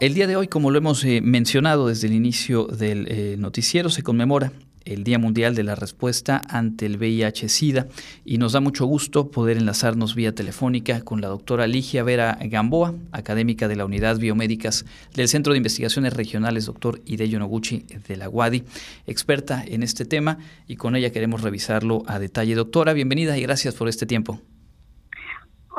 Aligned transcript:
El 0.00 0.14
día 0.14 0.26
de 0.26 0.34
hoy, 0.34 0.48
como 0.48 0.70
lo 0.70 0.78
hemos 0.78 1.04
eh, 1.04 1.20
mencionado 1.20 1.88
desde 1.88 2.06
el 2.06 2.14
inicio 2.14 2.64
del 2.64 3.06
eh, 3.10 3.36
noticiero, 3.38 3.90
se 3.90 4.02
conmemora 4.02 4.50
el 4.86 5.04
Día 5.04 5.18
Mundial 5.18 5.54
de 5.54 5.62
la 5.62 5.74
Respuesta 5.74 6.40
ante 6.48 6.86
el 6.86 6.96
VIH-Sida 6.96 7.86
y 8.24 8.38
nos 8.38 8.54
da 8.54 8.60
mucho 8.60 8.86
gusto 8.86 9.30
poder 9.30 9.58
enlazarnos 9.58 10.14
vía 10.14 10.34
telefónica 10.34 11.02
con 11.02 11.20
la 11.20 11.28
doctora 11.28 11.66
Ligia 11.66 12.02
Vera 12.02 12.38
Gamboa, 12.40 12.94
académica 13.12 13.68
de 13.68 13.76
la 13.76 13.84
Unidad 13.84 14.16
Biomédicas 14.16 14.86
del 15.14 15.28
Centro 15.28 15.52
de 15.52 15.58
Investigaciones 15.58 16.14
Regionales 16.14 16.64
Doctor 16.64 17.02
Hideyo 17.04 17.38
Noguchi 17.38 17.84
de 18.08 18.16
la 18.16 18.30
UADI, 18.30 18.64
experta 19.06 19.62
en 19.62 19.82
este 19.82 20.06
tema 20.06 20.38
y 20.66 20.76
con 20.76 20.96
ella 20.96 21.12
queremos 21.12 21.42
revisarlo 21.42 22.04
a 22.06 22.18
detalle. 22.18 22.54
Doctora, 22.54 22.94
bienvenida 22.94 23.36
y 23.36 23.42
gracias 23.42 23.74
por 23.74 23.86
este 23.86 24.06
tiempo. 24.06 24.40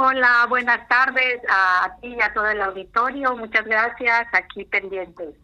Hola, 0.03 0.47
buenas 0.49 0.87
tardes 0.87 1.41
a 1.47 1.95
ti 2.01 2.07
y 2.07 2.21
a 2.23 2.33
todo 2.33 2.47
el 2.47 2.59
auditorio. 2.59 3.37
Muchas 3.37 3.63
gracias, 3.65 4.25
aquí 4.33 4.65
pendientes. 4.65 5.35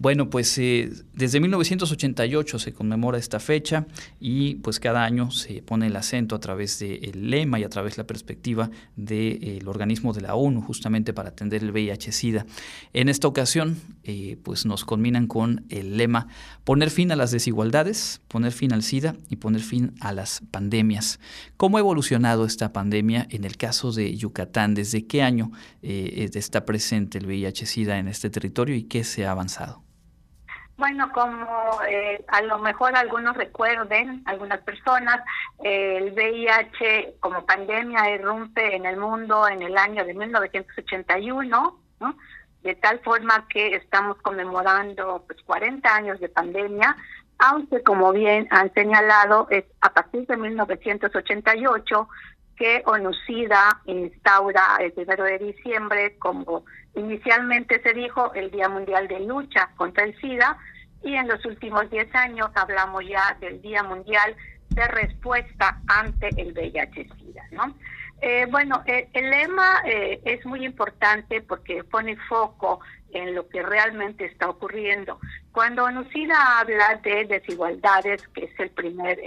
Bueno, 0.00 0.30
pues 0.30 0.56
eh, 0.56 0.90
desde 1.12 1.40
1988 1.40 2.58
se 2.58 2.72
conmemora 2.72 3.18
esta 3.18 3.38
fecha 3.38 3.86
y 4.18 4.54
pues 4.54 4.80
cada 4.80 5.04
año 5.04 5.30
se 5.30 5.60
pone 5.60 5.88
el 5.88 5.96
acento 5.96 6.34
a 6.34 6.40
través 6.40 6.78
del 6.78 7.28
lema 7.28 7.60
y 7.60 7.64
a 7.64 7.68
través 7.68 7.96
de 7.96 8.02
la 8.04 8.06
perspectiva 8.06 8.70
del 8.96 9.68
organismo 9.68 10.14
de 10.14 10.22
la 10.22 10.36
ONU 10.36 10.62
justamente 10.62 11.12
para 11.12 11.28
atender 11.28 11.62
el 11.62 11.70
VIH-Sida. 11.72 12.46
En 12.94 13.10
esta 13.10 13.28
ocasión 13.28 13.76
eh, 14.04 14.38
pues 14.42 14.64
nos 14.64 14.86
culminan 14.86 15.26
con 15.26 15.66
el 15.68 15.98
lema 15.98 16.28
poner 16.64 16.88
fin 16.88 17.12
a 17.12 17.16
las 17.16 17.30
desigualdades, 17.30 18.22
poner 18.26 18.52
fin 18.52 18.72
al 18.72 18.82
SIDA 18.82 19.16
y 19.28 19.36
poner 19.36 19.60
fin 19.60 19.92
a 20.00 20.14
las 20.14 20.40
pandemias. 20.50 21.20
¿Cómo 21.58 21.76
ha 21.76 21.80
evolucionado 21.80 22.46
esta 22.46 22.72
pandemia 22.72 23.26
en 23.28 23.44
el 23.44 23.58
caso 23.58 23.92
de 23.92 24.16
Yucatán? 24.16 24.72
¿Desde 24.72 25.06
qué 25.06 25.20
año 25.20 25.52
eh, 25.82 26.30
está 26.32 26.64
presente 26.64 27.18
el 27.18 27.26
VIH-Sida 27.26 27.98
en 27.98 28.08
este 28.08 28.30
territorio 28.30 28.74
y 28.74 28.84
qué 28.84 29.04
se 29.04 29.26
ha 29.26 29.32
avanzado? 29.32 29.89
Bueno, 30.80 31.12
como 31.12 31.46
eh, 31.86 32.24
a 32.28 32.40
lo 32.40 32.58
mejor 32.58 32.96
algunos 32.96 33.36
recuerden, 33.36 34.22
algunas 34.24 34.60
personas, 34.62 35.20
el 35.62 36.14
VIH 36.14 37.16
como 37.20 37.44
pandemia 37.44 38.14
irrumpe 38.14 38.74
en 38.74 38.86
el 38.86 38.96
mundo 38.96 39.46
en 39.46 39.60
el 39.60 39.76
año 39.76 40.06
de 40.06 40.14
1981, 40.14 41.78
¿no? 42.00 42.16
de 42.62 42.74
tal 42.76 42.98
forma 43.00 43.46
que 43.50 43.76
estamos 43.76 44.16
conmemorando 44.22 45.22
pues 45.26 45.42
40 45.42 45.94
años 45.94 46.18
de 46.18 46.30
pandemia, 46.30 46.96
aunque 47.38 47.82
como 47.82 48.10
bien 48.12 48.48
han 48.50 48.72
señalado, 48.72 49.48
es 49.50 49.64
a 49.82 49.92
partir 49.92 50.26
de 50.28 50.38
1988 50.38 52.08
que 52.60 52.82
ONUCIDA 52.84 53.80
instaura 53.86 54.76
el 54.80 54.92
primero 54.92 55.24
de 55.24 55.38
diciembre, 55.38 56.18
como 56.18 56.66
inicialmente 56.94 57.80
se 57.82 57.94
dijo, 57.94 58.34
el 58.34 58.50
Día 58.50 58.68
Mundial 58.68 59.08
de 59.08 59.18
Lucha 59.20 59.70
contra 59.76 60.04
el 60.04 60.14
SIDA, 60.20 60.58
y 61.02 61.14
en 61.14 61.26
los 61.26 61.42
últimos 61.46 61.88
10 61.88 62.14
años 62.14 62.50
hablamos 62.54 63.02
ya 63.08 63.34
del 63.40 63.62
Día 63.62 63.82
Mundial 63.82 64.36
de 64.68 64.86
Respuesta 64.88 65.80
ante 65.86 66.28
el 66.36 66.52
VIH-Sida, 66.52 67.44
¿no? 67.52 67.74
Eh, 68.20 68.46
bueno, 68.50 68.82
eh, 68.84 69.08
el 69.14 69.30
lema 69.30 69.80
eh, 69.86 70.20
es 70.26 70.44
muy 70.44 70.62
importante 70.62 71.40
porque 71.40 71.82
pone 71.82 72.18
foco 72.28 72.80
en 73.14 73.34
lo 73.34 73.48
que 73.48 73.62
realmente 73.62 74.26
está 74.26 74.50
ocurriendo. 74.50 75.18
Cuando 75.50 75.84
ONUCIDA 75.84 76.60
habla 76.60 77.00
de 77.02 77.24
desigualdades, 77.24 78.28
que 78.28 78.44
es 78.44 78.60
el 78.60 78.68
primer, 78.68 79.18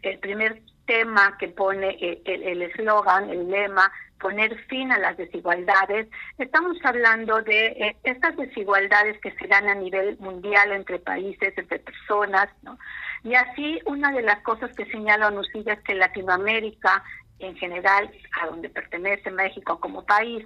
el 0.00 0.18
primer 0.20 0.62
tema 0.88 1.36
que 1.38 1.48
pone 1.48 1.98
el 2.24 2.62
eslogan, 2.62 3.28
el, 3.28 3.50
lema, 3.50 3.92
poner 4.18 4.58
fin 4.64 4.90
a 4.90 4.98
las 4.98 5.18
desigualdades. 5.18 6.08
Estamos 6.38 6.78
hablando 6.82 7.42
de 7.42 7.66
eh, 7.66 7.96
estas 8.02 8.34
desigualdades 8.36 9.20
que 9.20 9.30
se 9.32 9.46
dan 9.46 9.68
a 9.68 9.74
nivel 9.74 10.18
mundial 10.18 10.72
entre 10.72 10.98
países, 10.98 11.52
entre 11.56 11.78
personas, 11.78 12.48
¿no? 12.62 12.78
Y 13.22 13.34
así 13.34 13.78
una 13.84 14.10
de 14.12 14.22
las 14.22 14.40
cosas 14.40 14.74
que 14.74 14.86
señala 14.86 15.28
ONUCIDA 15.28 15.74
es 15.74 15.80
que 15.82 15.94
Latinoamérica, 15.94 17.04
en 17.38 17.54
general, 17.56 18.10
a 18.40 18.46
donde 18.46 18.70
pertenece 18.70 19.30
México 19.30 19.78
como 19.78 20.06
país, 20.06 20.44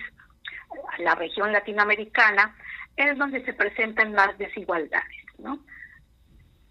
a 0.98 1.02
la 1.02 1.14
región 1.14 1.52
latinoamericana, 1.52 2.56
es 2.96 3.16
donde 3.16 3.44
se 3.44 3.52
presentan 3.52 4.12
más 4.12 4.36
desigualdades, 4.38 5.24
¿no? 5.38 5.60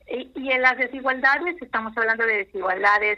Y, 0.10 0.30
y 0.36 0.52
en 0.52 0.62
las 0.62 0.78
desigualdades 0.78 1.56
estamos 1.62 1.96
hablando 1.96 2.26
de 2.26 2.46
desigualdades 2.46 3.18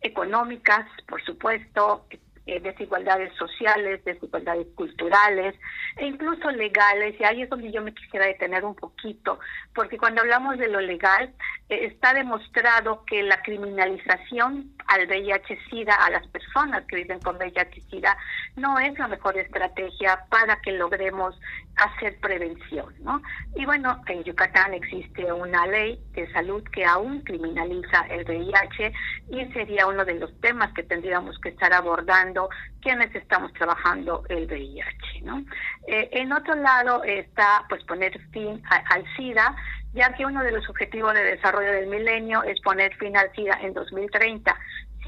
económicas, 0.00 0.86
por 1.06 1.22
supuesto, 1.24 2.06
eh, 2.48 2.60
desigualdades 2.60 3.30
sociales, 3.36 4.02
desigualdades 4.06 4.66
culturales 4.74 5.54
e 5.98 6.06
incluso 6.06 6.50
legales. 6.50 7.14
Y 7.20 7.24
ahí 7.24 7.42
es 7.42 7.50
donde 7.50 7.70
yo 7.70 7.82
me 7.82 7.92
quisiera 7.92 8.24
detener 8.24 8.64
un 8.64 8.74
poquito, 8.74 9.38
porque 9.74 9.98
cuando 9.98 10.22
hablamos 10.22 10.56
de 10.56 10.68
lo 10.68 10.80
legal, 10.80 11.30
eh, 11.68 11.84
está 11.84 12.14
demostrado 12.14 13.04
que 13.04 13.22
la 13.22 13.42
criminalización 13.42 14.72
al 14.86 15.06
VIH-Sida, 15.06 15.94
a 15.94 16.08
las 16.08 16.26
personas 16.28 16.86
que 16.86 16.96
viven 16.96 17.20
con 17.20 17.36
VIH-Sida, 17.36 18.16
no 18.56 18.78
es 18.78 18.98
la 18.98 19.08
mejor 19.08 19.36
estrategia 19.36 20.24
para 20.30 20.58
que 20.62 20.72
logremos 20.72 21.38
hacer 21.76 22.18
prevención, 22.18 22.94
¿no? 23.00 23.20
Y 23.56 23.66
bueno, 23.66 24.00
en 24.06 24.24
Yucatán 24.24 24.72
existe 24.72 25.30
una 25.30 25.66
ley 25.66 26.00
de 26.12 26.32
salud 26.32 26.64
que 26.72 26.84
aún 26.84 27.20
criminaliza 27.20 28.06
el 28.08 28.24
VIH 28.24 28.92
y 29.30 29.44
sería 29.52 29.86
uno 29.86 30.04
de 30.06 30.14
los 30.14 30.40
temas 30.40 30.72
que 30.72 30.82
tendríamos 30.82 31.38
que 31.40 31.50
estar 31.50 31.72
abordando 31.72 32.37
quienes 32.80 33.14
estamos 33.14 33.52
trabajando 33.54 34.22
el 34.28 34.46
VIH, 34.46 35.22
¿no? 35.22 35.44
Eh, 35.86 36.08
en 36.12 36.32
otro 36.32 36.54
lado 36.54 37.02
está 37.04 37.64
pues 37.68 37.82
poner 37.84 38.18
fin 38.30 38.62
al 38.68 39.04
SIDA, 39.16 39.56
ya 39.92 40.12
que 40.14 40.26
uno 40.26 40.42
de 40.42 40.52
los 40.52 40.68
objetivos 40.68 41.14
de 41.14 41.24
desarrollo 41.24 41.72
del 41.72 41.88
milenio 41.88 42.42
es 42.42 42.60
poner 42.60 42.94
fin 42.96 43.16
al 43.16 43.32
SIDA 43.34 43.58
en 43.62 43.74
2030. 43.74 44.54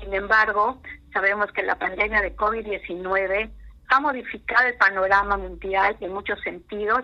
Sin 0.00 0.14
embargo, 0.14 0.80
sabemos 1.12 1.52
que 1.52 1.62
la 1.62 1.78
pandemia 1.78 2.22
de 2.22 2.34
COVID-19 2.34 3.50
ha 3.88 4.00
modificado 4.00 4.66
el 4.68 4.76
panorama 4.76 5.36
mundial 5.36 5.97
en 6.00 6.12
muchos 6.12 6.41
sentidos 6.41 7.02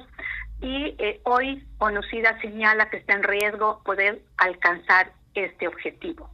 y 0.61 0.95
eh, 0.99 1.21
hoy 1.25 1.67
ONUCIDA 1.79 2.41
señala 2.41 2.89
que 2.89 2.99
está 2.99 3.15
en 3.15 3.23
riesgo 3.23 3.83
poder 3.85 4.23
alcanzar 4.39 5.13
este 5.35 5.69
objetivo, 5.69 6.31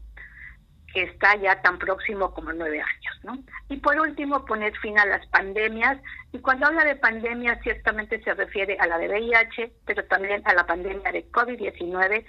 que 0.92 1.04
está 1.04 1.36
ya 1.36 1.60
tan 1.62 1.78
próximo 1.78 2.32
como 2.32 2.52
nueve 2.52 2.80
años. 2.80 3.20
¿no? 3.24 3.38
Y 3.68 3.78
por 3.78 3.98
último, 3.98 4.44
poner 4.44 4.76
fin 4.78 4.98
a 4.98 5.06
las 5.06 5.26
pandemias. 5.26 5.98
Y 6.32 6.38
cuando 6.38 6.66
habla 6.66 6.84
de 6.84 6.96
pandemia, 6.96 7.58
ciertamente 7.62 8.22
se 8.22 8.34
refiere 8.34 8.76
a 8.78 8.86
la 8.86 8.98
de 8.98 9.08
VIH, 9.08 9.72
pero 9.86 10.04
también 10.04 10.42
a 10.44 10.54
la 10.54 10.66
pandemia 10.66 11.12
de 11.12 11.30
COVID-19, 11.30 12.24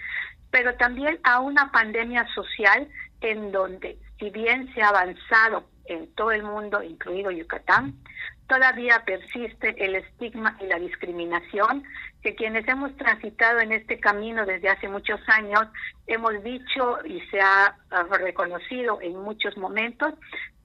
pero 0.52 0.76
también 0.76 1.20
a 1.24 1.40
una 1.40 1.72
pandemia 1.72 2.28
social 2.34 2.88
en 3.22 3.52
donde, 3.52 3.98
si 4.20 4.30
bien 4.30 4.72
se 4.74 4.82
ha 4.82 4.90
avanzado 4.90 5.66
en 5.86 6.14
todo 6.16 6.32
el 6.32 6.44
mundo, 6.44 6.84
incluido 6.84 7.32
Yucatán, 7.32 7.96
todavía 8.48 9.04
persiste 9.06 9.76
el 9.84 9.96
estigma 9.96 10.58
y 10.62 10.66
la 10.66 10.80
discriminación 10.80 11.84
que 12.22 12.36
quienes 12.36 12.68
hemos 12.68 12.96
transitado 12.98 13.60
en 13.60 13.72
este 13.72 14.00
camino 14.00 14.46
desde 14.46 14.70
hace 14.70 14.88
muchos 14.88 15.20
años 15.28 15.68
hemos 16.08 16.44
dicho 16.44 17.00
y 17.06 17.22
se 17.32 17.40
ha 17.42 17.76
reconocido 18.12 19.00
en 19.02 19.18
muchos 19.18 19.58
momentos 19.58 20.14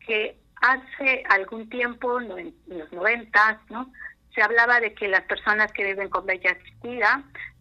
que 0.07 0.37
hace 0.61 1.23
algún 1.29 1.69
tiempo, 1.69 2.21
en 2.21 2.55
los 2.67 2.93
noventas, 2.93 3.59
¿no? 3.71 3.91
se 4.39 4.43
hablaba 4.45 4.79
de 4.79 4.95
que 4.95 5.09
las 5.09 5.23
personas 5.23 5.73
que 5.73 5.85
viven 5.85 6.09
con 6.09 6.25
VIH 6.25 6.63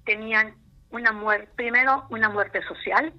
tenían 0.06 0.54
una 0.92 1.12
muerte, 1.12 1.50
primero 1.56 2.06
una 2.12 2.30
muerte 2.30 2.62
social 2.68 3.14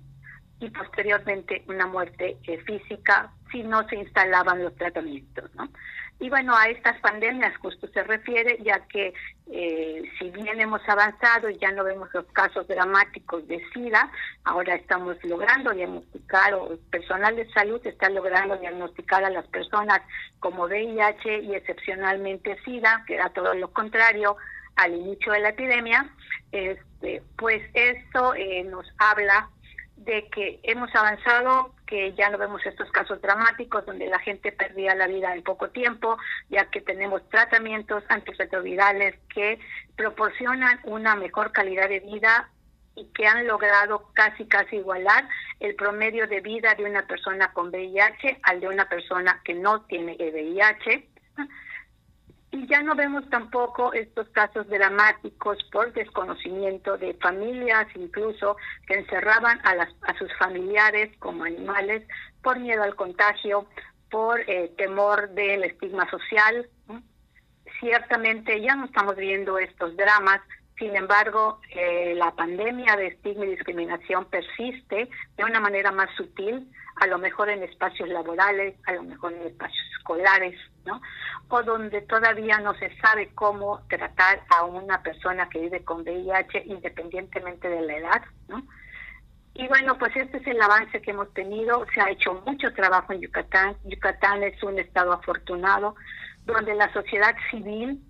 y 0.60 0.70
posteriormente 0.70 1.64
una 1.66 1.86
muerte 1.86 2.38
eh, 2.44 2.58
física 2.58 3.32
si 3.50 3.64
no 3.64 3.86
se 3.88 3.96
instalaban 3.96 4.62
los 4.62 4.76
tratamientos, 4.76 5.52
¿no? 5.56 5.68
Y 6.20 6.30
bueno, 6.30 6.56
a 6.56 6.66
estas 6.68 6.98
pandemias 7.00 7.56
justo 7.58 7.86
se 7.88 8.02
refiere, 8.02 8.58
ya 8.62 8.80
que 8.88 9.14
eh, 9.52 10.02
si 10.18 10.30
bien 10.30 10.60
hemos 10.60 10.80
avanzado 10.88 11.48
y 11.48 11.58
ya 11.58 11.70
no 11.70 11.84
vemos 11.84 12.08
los 12.12 12.24
casos 12.32 12.66
dramáticos 12.66 13.46
de 13.46 13.62
SIDA, 13.72 14.10
ahora 14.42 14.74
estamos 14.74 15.16
logrando 15.22 15.70
diagnosticar, 15.70 16.54
o 16.54 16.72
el 16.72 16.78
personal 16.90 17.36
de 17.36 17.48
salud 17.52 17.80
está 17.86 18.10
logrando 18.10 18.56
diagnosticar 18.56 19.24
a 19.24 19.30
las 19.30 19.46
personas 19.46 20.00
como 20.40 20.64
VIH 20.64 21.42
y 21.42 21.54
excepcionalmente 21.54 22.58
SIDA, 22.64 23.04
que 23.06 23.14
era 23.14 23.30
todo 23.30 23.54
lo 23.54 23.72
contrario 23.72 24.36
al 24.74 24.94
inicio 24.94 25.32
de 25.32 25.40
la 25.40 25.48
epidemia, 25.50 26.08
este, 26.50 27.22
pues 27.36 27.62
esto 27.74 28.34
eh, 28.34 28.64
nos 28.64 28.86
habla 28.98 29.50
de 29.96 30.28
que 30.30 30.60
hemos 30.62 30.92
avanzado, 30.94 31.74
que 31.88 32.12
ya 32.12 32.28
no 32.28 32.38
vemos 32.38 32.64
estos 32.66 32.90
casos 32.92 33.20
dramáticos 33.22 33.84
donde 33.86 34.06
la 34.08 34.18
gente 34.18 34.52
perdía 34.52 34.94
la 34.94 35.06
vida 35.06 35.34
en 35.34 35.42
poco 35.42 35.70
tiempo, 35.70 36.18
ya 36.50 36.66
que 36.66 36.82
tenemos 36.82 37.26
tratamientos 37.30 38.04
antirretrovirales 38.08 39.16
que 39.34 39.58
proporcionan 39.96 40.78
una 40.84 41.16
mejor 41.16 41.50
calidad 41.52 41.88
de 41.88 42.00
vida 42.00 42.50
y 42.94 43.06
que 43.14 43.26
han 43.26 43.46
logrado 43.46 44.10
casi 44.12 44.46
casi 44.46 44.76
igualar 44.76 45.28
el 45.60 45.74
promedio 45.76 46.26
de 46.26 46.40
vida 46.40 46.74
de 46.74 46.84
una 46.84 47.06
persona 47.06 47.52
con 47.52 47.68
VIH 47.68 48.40
al 48.42 48.60
de 48.60 48.68
una 48.68 48.88
persona 48.88 49.40
que 49.44 49.54
no 49.54 49.82
tiene 49.82 50.16
VIH. 50.18 51.08
Y 52.50 52.66
ya 52.66 52.82
no 52.82 52.94
vemos 52.94 53.28
tampoco 53.28 53.92
estos 53.92 54.28
casos 54.30 54.66
dramáticos 54.68 55.58
por 55.70 55.92
desconocimiento 55.92 56.96
de 56.96 57.12
familias, 57.14 57.86
incluso 57.94 58.56
que 58.86 58.94
encerraban 58.94 59.60
a, 59.64 59.74
las, 59.74 59.88
a 60.02 60.16
sus 60.16 60.34
familiares 60.38 61.14
como 61.18 61.44
animales 61.44 62.06
por 62.42 62.58
miedo 62.58 62.82
al 62.82 62.96
contagio, 62.96 63.66
por 64.10 64.40
eh, 64.48 64.72
temor 64.78 65.28
del 65.30 65.64
estigma 65.64 66.08
social. 66.10 66.68
Ciertamente 67.80 68.60
ya 68.60 68.74
no 68.74 68.86
estamos 68.86 69.16
viendo 69.16 69.58
estos 69.58 69.94
dramas, 69.96 70.40
sin 70.78 70.94
embargo, 70.94 71.60
eh, 71.70 72.14
la 72.16 72.30
pandemia 72.32 72.94
de 72.96 73.08
estigma 73.08 73.46
y 73.46 73.50
discriminación 73.50 74.26
persiste 74.26 75.08
de 75.36 75.44
una 75.44 75.60
manera 75.60 75.90
más 75.90 76.08
sutil, 76.16 76.70
a 76.96 77.06
lo 77.06 77.18
mejor 77.18 77.48
en 77.48 77.62
espacios 77.62 78.08
laborales, 78.08 78.76
a 78.86 78.92
lo 78.92 79.02
mejor 79.02 79.32
en 79.32 79.42
espacios 79.42 79.84
escolares, 79.98 80.58
¿no? 80.84 81.00
O 81.48 81.62
donde 81.62 82.02
todavía 82.02 82.58
no 82.58 82.74
se 82.74 82.94
sabe 82.98 83.30
cómo 83.34 83.80
tratar 83.88 84.42
a 84.56 84.64
una 84.64 85.02
persona 85.02 85.48
que 85.48 85.60
vive 85.60 85.84
con 85.84 86.02
VIH 86.02 86.64
independientemente 86.66 87.68
de 87.68 87.82
la 87.82 87.96
edad, 87.96 88.22
¿no? 88.48 88.62
Y 89.54 89.66
bueno, 89.66 89.98
pues 89.98 90.14
este 90.14 90.36
es 90.38 90.46
el 90.46 90.62
avance 90.62 91.02
que 91.02 91.10
hemos 91.10 91.32
tenido. 91.34 91.84
Se 91.92 92.00
ha 92.00 92.10
hecho 92.10 92.40
mucho 92.46 92.72
trabajo 92.74 93.12
en 93.12 93.22
Yucatán. 93.22 93.76
Yucatán 93.84 94.44
es 94.44 94.62
un 94.62 94.78
estado 94.78 95.12
afortunado 95.12 95.96
donde 96.44 96.74
la 96.76 96.92
sociedad 96.92 97.34
civil, 97.50 98.00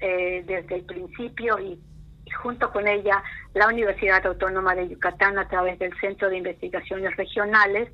eh, 0.00 0.42
desde 0.44 0.76
el 0.76 0.84
principio 0.84 1.58
y 1.60 1.80
junto 2.30 2.70
con 2.70 2.86
ella 2.86 3.22
la 3.54 3.68
Universidad 3.68 4.24
Autónoma 4.26 4.74
de 4.74 4.88
Yucatán 4.88 5.38
a 5.38 5.48
través 5.48 5.78
del 5.78 5.92
Centro 6.00 6.28
de 6.28 6.38
Investigaciones 6.38 7.16
Regionales, 7.16 7.90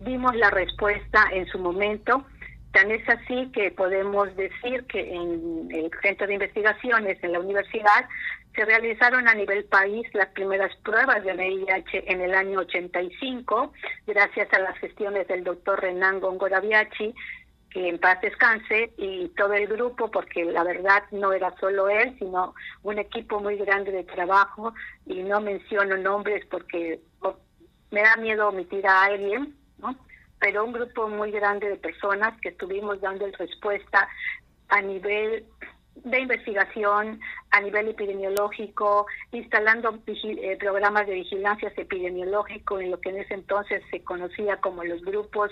dimos 0.00 0.34
la 0.36 0.50
respuesta 0.50 1.24
en 1.32 1.46
su 1.46 1.58
momento. 1.58 2.24
Tan 2.72 2.90
es 2.90 3.08
así 3.08 3.50
que 3.52 3.72
podemos 3.72 4.34
decir 4.36 4.84
que 4.84 5.14
en 5.14 5.68
el 5.72 5.90
Centro 6.02 6.26
de 6.26 6.34
Investigaciones 6.34 7.18
en 7.22 7.32
la 7.32 7.40
universidad 7.40 8.08
se 8.54 8.64
realizaron 8.64 9.28
a 9.28 9.34
nivel 9.34 9.64
país 9.64 10.06
las 10.12 10.28
primeras 10.28 10.74
pruebas 10.82 11.22
de 11.24 11.34
VIH 11.34 12.12
en 12.12 12.20
el 12.20 12.34
año 12.34 12.60
85, 12.60 13.72
gracias 14.06 14.52
a 14.52 14.58
las 14.58 14.76
gestiones 14.78 15.28
del 15.28 15.44
doctor 15.44 15.80
Renan 15.80 16.20
Gongoraviachi, 16.20 17.14
que 17.70 17.88
en 17.88 17.98
paz 17.98 18.20
descanse, 18.20 18.92
y 18.96 19.28
todo 19.30 19.52
el 19.54 19.68
grupo, 19.68 20.10
porque 20.10 20.44
la 20.44 20.64
verdad 20.64 21.04
no 21.12 21.32
era 21.32 21.54
solo 21.58 21.88
él, 21.88 22.16
sino 22.18 22.54
un 22.82 22.98
equipo 22.98 23.40
muy 23.40 23.56
grande 23.56 23.92
de 23.92 24.04
trabajo, 24.04 24.74
y 25.06 25.22
no 25.22 25.40
menciono 25.40 25.96
nombres 25.96 26.44
porque 26.46 27.00
me 27.90 28.02
da 28.02 28.16
miedo 28.16 28.48
omitir 28.48 28.86
a 28.86 29.04
alguien, 29.04 29.54
¿no? 29.78 29.96
pero 30.40 30.64
un 30.64 30.72
grupo 30.72 31.08
muy 31.08 31.30
grande 31.30 31.68
de 31.68 31.76
personas 31.76 32.38
que 32.40 32.48
estuvimos 32.48 33.00
dando 33.00 33.26
respuesta 33.38 34.08
a 34.68 34.80
nivel 34.80 35.44
de 35.96 36.20
investigación, 36.20 37.20
a 37.50 37.60
nivel 37.60 37.88
epidemiológico, 37.88 39.06
instalando 39.32 39.98
eh, 40.06 40.56
programas 40.58 41.06
de 41.06 41.14
vigilancia 41.14 41.72
epidemiológico 41.76 42.80
en 42.80 42.90
lo 42.90 43.00
que 43.00 43.10
en 43.10 43.18
ese 43.18 43.34
entonces 43.34 43.82
se 43.90 44.02
conocía 44.02 44.56
como 44.58 44.82
los 44.82 45.02
grupos 45.02 45.50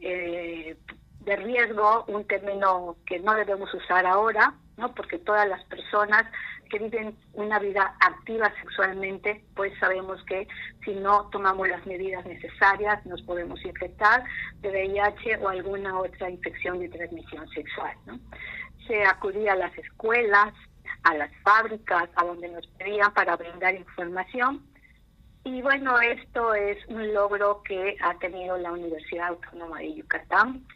eh, 0.00 0.76
de 1.20 1.36
riesgo, 1.36 2.04
un 2.08 2.24
término 2.26 2.96
que 3.06 3.18
no 3.20 3.34
debemos 3.34 3.72
usar 3.74 4.06
ahora, 4.06 4.54
¿no? 4.76 4.94
Porque 4.94 5.18
todas 5.18 5.48
las 5.48 5.62
personas 5.64 6.24
que 6.70 6.78
viven 6.78 7.16
una 7.32 7.58
vida 7.58 7.94
activa 8.00 8.52
sexualmente, 8.60 9.44
pues 9.54 9.72
sabemos 9.78 10.22
que 10.24 10.46
si 10.84 10.94
no 10.94 11.28
tomamos 11.30 11.68
las 11.68 11.84
medidas 11.86 12.24
necesarias 12.26 13.04
nos 13.06 13.22
podemos 13.22 13.62
infectar 13.64 14.24
de 14.60 14.70
VIH 14.70 15.38
o 15.38 15.48
alguna 15.48 15.98
otra 15.98 16.30
infección 16.30 16.78
de 16.78 16.88
transmisión 16.88 17.48
sexual, 17.50 17.96
¿no? 18.06 18.18
Se 18.86 19.04
acudía 19.04 19.52
a 19.52 19.56
las 19.56 19.76
escuelas, 19.76 20.54
a 21.02 21.14
las 21.14 21.30
fábricas, 21.42 22.08
a 22.14 22.24
donde 22.24 22.48
nos 22.48 22.66
pedían 22.78 23.12
para 23.12 23.36
brindar 23.36 23.74
información. 23.74 24.64
Y 25.44 25.62
bueno, 25.62 25.98
esto 26.00 26.54
es 26.54 26.78
un 26.88 27.12
logro 27.12 27.62
que 27.62 27.96
ha 28.02 28.14
tenido 28.18 28.56
la 28.58 28.72
Universidad 28.72 29.28
Autónoma 29.28 29.78
de 29.78 29.94
Yucatán 29.94 30.66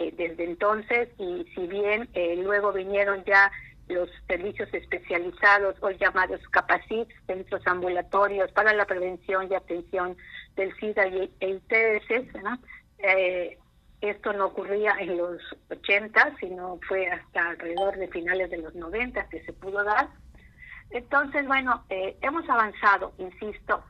eh, 0.00 0.14
desde 0.16 0.44
entonces 0.44 1.10
y 1.18 1.44
si 1.54 1.66
bien 1.66 2.08
eh, 2.14 2.34
luego 2.42 2.72
vinieron 2.72 3.22
ya 3.24 3.52
los 3.86 4.08
servicios 4.26 4.72
especializados 4.72 5.76
o 5.82 5.90
llamados 5.90 6.40
CAPACIT, 6.48 7.06
centros 7.26 7.60
ambulatorios 7.66 8.50
para 8.52 8.72
la 8.72 8.86
prevención 8.86 9.48
y 9.50 9.54
atención 9.54 10.16
del 10.56 10.74
SIDA 10.76 11.06
y 11.06 11.30
ITS, 11.40 12.34
eh, 13.00 13.58
esto 14.00 14.32
no 14.32 14.46
ocurría 14.46 14.96
en 14.98 15.18
los 15.18 15.42
80, 15.70 16.36
sino 16.40 16.80
fue 16.88 17.06
hasta 17.06 17.50
alrededor 17.50 17.98
de 17.98 18.08
finales 18.08 18.50
de 18.50 18.56
los 18.56 18.74
90 18.74 19.28
que 19.28 19.42
se 19.44 19.52
pudo 19.52 19.84
dar. 19.84 20.08
Entonces, 20.92 21.46
bueno, 21.46 21.84
hemos 21.90 22.48
avanzado, 22.48 23.12
insisto, 23.18 23.84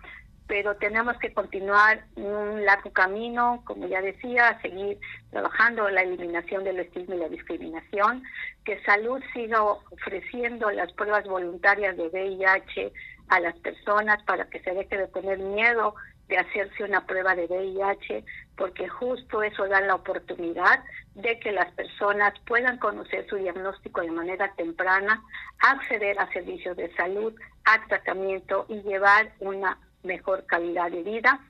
pero 0.50 0.74
tenemos 0.74 1.16
que 1.18 1.32
continuar 1.32 2.06
un 2.16 2.64
largo 2.64 2.92
camino, 2.92 3.62
como 3.64 3.86
ya 3.86 4.02
decía, 4.02 4.58
seguir 4.60 4.98
trabajando 5.30 5.88
la 5.88 6.02
eliminación 6.02 6.64
del 6.64 6.80
estigma 6.80 7.14
y 7.14 7.18
la 7.18 7.28
discriminación, 7.28 8.24
que 8.64 8.82
salud 8.82 9.22
siga 9.32 9.62
ofreciendo 9.62 10.68
las 10.72 10.92
pruebas 10.94 11.24
voluntarias 11.28 11.96
de 11.96 12.08
VIH 12.08 12.92
a 13.28 13.38
las 13.38 13.56
personas 13.60 14.20
para 14.24 14.46
que 14.46 14.58
se 14.58 14.72
deje 14.72 14.98
de 14.98 15.06
tener 15.06 15.38
miedo 15.38 15.94
de 16.26 16.38
hacerse 16.38 16.82
una 16.82 17.06
prueba 17.06 17.36
de 17.36 17.46
VIH, 17.46 18.24
porque 18.56 18.88
justo 18.88 19.44
eso 19.44 19.68
da 19.68 19.80
la 19.80 19.94
oportunidad 19.94 20.82
de 21.14 21.38
que 21.38 21.52
las 21.52 21.70
personas 21.74 22.34
puedan 22.44 22.78
conocer 22.78 23.24
su 23.28 23.36
diagnóstico 23.36 24.00
de 24.00 24.10
manera 24.10 24.52
temprana, 24.56 25.22
acceder 25.60 26.18
a 26.18 26.28
servicios 26.32 26.76
de 26.76 26.92
salud, 26.96 27.32
a 27.66 27.86
tratamiento 27.86 28.66
y 28.68 28.82
llevar 28.82 29.30
una 29.38 29.78
mejor 30.02 30.46
calidad 30.46 30.90
de 30.90 31.02
vida 31.02 31.40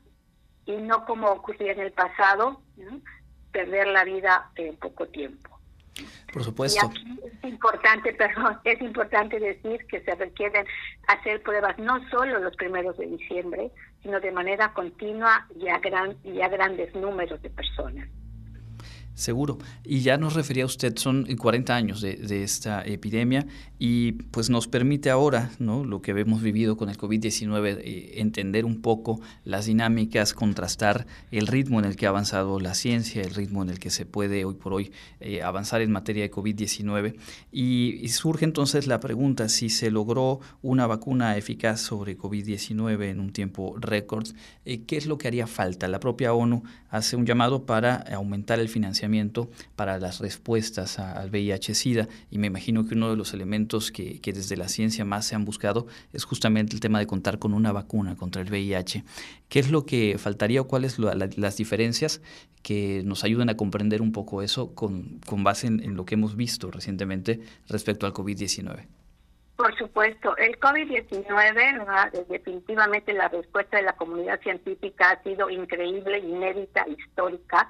y 0.67 0.77
no 0.77 1.05
como 1.05 1.29
ocurría 1.29 1.73
en 1.73 1.81
el 1.81 1.93
pasado, 1.93 2.61
perder 3.53 3.89
la 3.89 4.05
vida 4.05 4.51
en 4.57 4.77
poco 4.77 5.07
tiempo. 5.09 5.59
Por 6.33 6.45
supuesto. 6.45 6.91
es 7.25 7.45
importante, 7.45 8.13
perdón, 8.19 8.59
es 8.65 8.81
importante 8.81 9.39
decir 9.39 9.85
que 9.87 10.01
se 10.03 10.15
requieren 10.15 10.65
hacer 11.09 11.43
pruebas 11.43 11.79
no 11.79 12.09
solo 12.11 12.39
los 12.39 12.55
primeros 12.57 12.97
de 12.99 13.07
diciembre, 13.07 13.71
sino 14.03 14.21
de 14.21 14.31
manera 14.31 14.73
continua 14.73 15.47
y 15.59 15.69
a, 15.69 15.79
gran, 15.79 16.17
y 16.25 16.41
a 16.41 16.49
grandes 16.49 16.95
números 16.95 17.43
de 17.43 17.51
personas. 17.51 18.09
Seguro. 19.21 19.59
Y 19.85 20.01
ya 20.01 20.17
nos 20.17 20.33
refería 20.33 20.65
usted, 20.65 20.97
son 20.97 21.27
40 21.27 21.77
años 21.77 22.01
de, 22.01 22.43
esta 22.43 22.83
epidemia 22.83 23.47
y 23.79 24.13
pues 24.13 24.49
nos 24.49 24.67
permite 24.67 25.11
ahora, 25.11 25.51
¿no? 25.59 25.85
lo 25.85 26.01
que 26.01 26.13
hemos 26.13 26.41
vivido 26.41 26.79
con 26.79 26.89
el 26.89 26.97
COVID-19, 26.97 27.81
eh, 27.83 28.13
entender 28.17 28.65
un 28.65 28.81
poco 28.81 29.21
las 29.45 29.67
dinámicas, 29.67 30.33
contrastar 30.33 31.07
el 31.31 31.49
ritmo 31.49 31.79
en 31.81 31.85
el 31.85 31.97
que 31.97 32.07
ha 32.07 32.09
avanzado 32.09 32.61
la 32.61 32.73
ciencia, 32.73 33.21
el 33.21 33.35
ritmo 33.35 33.63
en 33.63 33.69
el 33.69 33.79
que 33.79 33.91
se 33.91 34.07
puede 34.07 34.47
hoy 34.47 34.55
por 34.55 34.73
hoy 34.73 34.91
eh, 35.21 35.43
avanzar 35.43 35.83
en 35.83 35.93
materia 35.93 36.23
de 36.23 36.31
COVID-19. 36.31 37.17
Y, 37.53 38.09
surge 38.09 38.47
entonces 38.47 38.87
la 38.87 39.01
pregunta, 39.01 39.51
si 39.51 39.69
se 39.69 39.91
logró 39.91 40.41
una 40.63 40.87
vacuna 40.87 41.37
eficaz 41.37 41.81
sobre 41.83 42.17
COVID-19 42.17 43.11
en 43.11 43.21
un 43.21 43.33
tiempo 43.33 43.77
récord, 43.79 44.29
eh, 44.65 44.85
¿qué 44.87 44.97
es 44.97 45.05
lo 45.05 45.19
que 45.19 45.29
haría 45.29 45.47
falta? 45.47 45.89
La 45.89 46.01
propia 46.01 46.33
ONU 46.33 46.63
hace 46.89 47.17
un 47.17 47.27
llamado 47.27 47.67
para 47.67 47.97
aumentar 47.97 48.59
el 48.61 48.69
financiamiento 48.69 49.10
para 49.77 49.99
las 49.99 50.21
respuestas 50.21 50.99
al 50.99 51.31
VIH-Sida 51.31 52.09
y 52.31 52.39
me 52.39 52.47
imagino 52.47 52.87
que 52.87 52.95
uno 52.95 53.11
de 53.11 53.17
los 53.17 53.35
elementos 53.35 53.91
que, 53.91 54.21
desde 54.25 54.57
la 54.57 54.69
ciencia 54.69 55.05
más 55.05 55.27
se 55.27 55.35
han 55.35 55.45
buscado 55.45 55.87
es 56.13 56.25
justamente 56.25 56.75
el 56.75 56.81
tema 56.81 56.99
de 56.99 57.07
contar 57.07 57.39
con 57.39 57.55
una 57.55 57.73
vacuna 57.73 58.17
contra 58.17 58.43
el 58.43 58.51
VIH. 58.51 59.05
¿Qué 59.49 59.59
es 59.59 59.71
lo 59.71 59.85
que 59.85 60.17
faltaría 60.19 60.61
o 60.61 60.69
cuáles 60.69 60.99
las 60.99 61.57
diferencias 61.57 62.23
que 62.63 63.03
nos 63.05 63.25
ayuden 63.25 63.49
a 63.49 63.57
comprender 63.57 64.03
un 64.03 64.13
poco 64.13 64.43
eso 64.43 64.75
con, 64.75 65.21
con 65.27 65.43
base 65.43 65.67
en, 65.67 65.97
lo 65.97 66.05
que 66.05 66.15
hemos 66.15 66.37
visto 66.37 66.71
recientemente 66.71 67.41
respecto 67.69 68.07
al 68.07 68.13
COVID-19? 68.13 68.87
Por 69.57 69.77
supuesto, 69.77 70.35
el 70.39 70.59
COVID-19, 70.59 72.27
definitivamente 72.29 73.13
la 73.13 73.29
respuesta 73.29 73.77
de 73.77 73.83
la 73.83 73.93
comunidad 73.93 74.41
científica 74.41 75.11
ha 75.11 75.23
sido 75.23 75.51
increíble, 75.51 76.19
inédita, 76.19 76.87
histórica. 76.89 77.69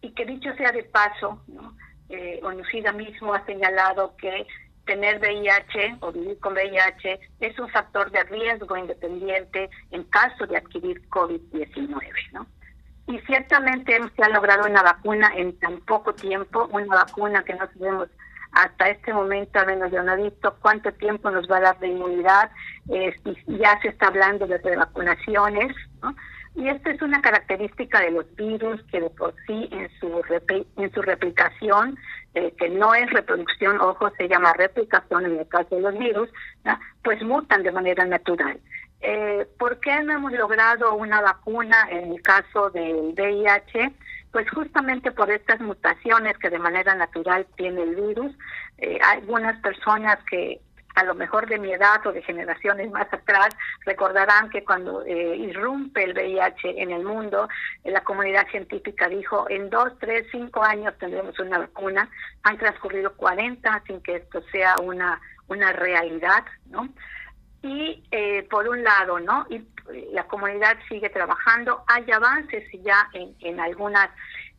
Y 0.00 0.10
que 0.10 0.24
dicho 0.24 0.54
sea 0.54 0.72
de 0.72 0.84
paso, 0.84 1.42
¿no? 1.48 1.74
eh, 2.08 2.40
mismo 2.92 3.34
ha 3.34 3.44
señalado 3.44 4.16
que 4.16 4.46
tener 4.86 5.18
VIH 5.18 5.98
o 6.00 6.12
vivir 6.12 6.38
con 6.40 6.54
VIH 6.54 7.20
es 7.40 7.58
un 7.58 7.68
factor 7.68 8.10
de 8.10 8.24
riesgo 8.24 8.76
independiente 8.76 9.68
en 9.90 10.04
caso 10.04 10.46
de 10.46 10.56
adquirir 10.56 11.06
COVID-19, 11.10 12.00
¿no? 12.32 12.46
Y 13.06 13.18
ciertamente 13.20 13.98
se 14.16 14.22
ha 14.22 14.28
logrado 14.28 14.66
una 14.68 14.82
vacuna 14.82 15.30
en 15.34 15.58
tan 15.58 15.80
poco 15.80 16.14
tiempo, 16.14 16.68
una 16.72 17.04
vacuna 17.04 17.42
que 17.42 17.54
no 17.54 17.66
sabemos 17.72 18.08
hasta 18.52 18.88
este 18.88 19.12
momento, 19.12 19.58
al 19.58 19.66
menos 19.66 19.92
yo 19.92 20.02
no 20.02 20.14
he 20.14 20.32
cuánto 20.60 20.90
tiempo 20.92 21.30
nos 21.30 21.46
va 21.50 21.58
a 21.58 21.60
dar 21.60 21.78
de 21.80 21.88
inmunidad, 21.88 22.50
eh, 22.90 23.14
ya 23.46 23.78
se 23.82 23.88
está 23.88 24.08
hablando 24.08 24.46
de 24.46 24.58
revacunaciones, 24.58 25.76
¿no? 26.02 26.14
Y 26.58 26.68
esta 26.68 26.90
es 26.90 27.00
una 27.02 27.22
característica 27.22 28.00
de 28.00 28.10
los 28.10 28.34
virus 28.34 28.82
que 28.90 29.00
de 29.00 29.10
por 29.10 29.32
sí 29.46 29.68
en 29.70 29.88
su, 30.00 30.20
en 30.76 30.92
su 30.92 31.02
replicación, 31.02 31.96
eh, 32.34 32.52
que 32.58 32.68
no 32.68 32.96
es 32.96 33.08
reproducción, 33.10 33.80
ojo, 33.80 34.10
se 34.18 34.28
llama 34.28 34.52
replicación 34.54 35.26
en 35.26 35.38
el 35.38 35.46
caso 35.46 35.76
de 35.76 35.82
los 35.82 35.96
virus, 35.96 36.28
pues 37.04 37.22
mutan 37.22 37.62
de 37.62 37.70
manera 37.70 38.04
natural. 38.06 38.58
Eh, 39.00 39.46
¿Por 39.56 39.78
qué 39.78 40.02
no 40.02 40.14
hemos 40.14 40.32
logrado 40.32 40.94
una 40.96 41.20
vacuna 41.20 41.86
en 41.92 42.10
el 42.10 42.22
caso 42.22 42.70
del 42.70 43.14
VIH? 43.16 43.92
Pues 44.32 44.50
justamente 44.50 45.12
por 45.12 45.30
estas 45.30 45.60
mutaciones 45.60 46.36
que 46.38 46.50
de 46.50 46.58
manera 46.58 46.92
natural 46.96 47.46
tiene 47.56 47.84
el 47.84 47.94
virus. 47.94 48.32
Eh, 48.78 48.98
algunas 49.00 49.60
personas 49.60 50.18
que 50.28 50.60
a 50.98 51.04
lo 51.04 51.14
mejor 51.14 51.46
de 51.46 51.58
mi 51.58 51.72
edad 51.72 52.04
o 52.06 52.12
de 52.12 52.22
generaciones 52.22 52.90
más 52.90 53.06
atrás, 53.12 53.50
recordarán 53.86 54.50
que 54.50 54.64
cuando 54.64 55.04
eh, 55.04 55.36
irrumpe 55.36 56.02
el 56.02 56.12
VIH 56.12 56.82
en 56.82 56.90
el 56.90 57.04
mundo, 57.04 57.48
la 57.84 58.02
comunidad 58.02 58.48
científica 58.48 59.08
dijo, 59.08 59.46
en 59.48 59.70
dos, 59.70 59.92
tres, 60.00 60.26
cinco 60.32 60.64
años 60.64 60.92
tendremos 60.98 61.38
una 61.38 61.58
vacuna. 61.58 62.10
Han 62.42 62.58
transcurrido 62.58 63.12
40 63.14 63.84
sin 63.86 64.00
que 64.00 64.16
esto 64.16 64.42
sea 64.50 64.74
una, 64.82 65.20
una 65.46 65.72
realidad, 65.72 66.44
¿no? 66.66 66.88
Y 67.62 68.02
eh, 68.10 68.44
por 68.50 68.68
un 68.68 68.82
lado, 68.82 69.20
¿no? 69.20 69.46
Y 69.50 69.64
la 70.12 70.24
comunidad 70.24 70.76
sigue 70.88 71.10
trabajando, 71.10 71.84
hay 71.86 72.10
avances 72.10 72.64
ya 72.82 73.08
en, 73.12 73.36
en 73.38 73.60
algunas 73.60 74.10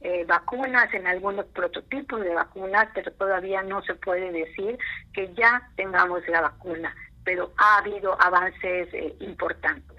eh, 0.01 0.25
vacunas, 0.25 0.94
en 0.94 1.08
algunos 1.08 1.46
prototipos 1.48 2.22
de 2.22 2.34
vacunas, 2.34 2.88
pero 2.94 3.12
todavía 3.13 3.62
no 3.63 3.82
se 3.84 3.96
puede 3.96 4.32
decir 4.32 4.77
que 5.13 5.34
ya 5.34 5.70
tengamos 5.75 6.27
la 6.27 6.41
vacuna, 6.41 6.96
pero 7.24 7.51
ha 7.58 7.79
habido 7.79 8.20
avances 8.22 8.88
eh, 8.94 9.15
importantes. 9.20 9.98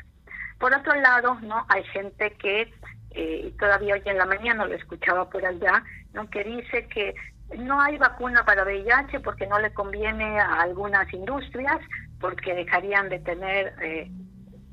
Por 0.58 0.74
otro 0.74 0.94
lado, 0.94 1.38
no 1.42 1.64
hay 1.68 1.84
gente 1.84 2.32
que 2.32 2.72
eh, 3.12 3.52
todavía 3.58 3.94
hoy 3.94 4.02
en 4.04 4.18
la 4.18 4.26
mañana 4.26 4.66
lo 4.66 4.74
escuchaba 4.74 5.28
por 5.28 5.44
allá, 5.44 5.82
no 6.12 6.28
que 6.30 6.44
dice 6.44 6.86
que 6.88 7.14
no 7.58 7.80
hay 7.80 7.98
vacuna 7.98 8.44
para 8.44 8.64
VIH 8.64 9.20
porque 9.20 9.46
no 9.46 9.58
le 9.58 9.72
conviene 9.72 10.38
a 10.38 10.60
algunas 10.60 11.12
industrias, 11.12 11.78
porque 12.20 12.54
dejarían 12.54 13.08
de 13.08 13.18
tener 13.18 13.74
eh, 13.82 14.10